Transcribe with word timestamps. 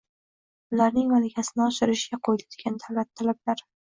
ularning 0.77 1.11
malakasini 1.11 1.63
oshirishga 1.65 2.19
qo`yiladigan 2.29 2.79
davlat 2.85 3.13
talablari 3.23 3.67